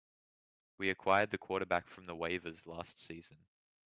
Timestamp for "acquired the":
0.89-1.37